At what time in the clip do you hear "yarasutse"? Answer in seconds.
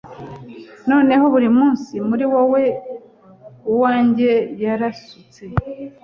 4.63-5.43